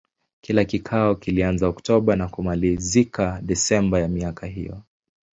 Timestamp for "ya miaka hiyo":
3.99-4.81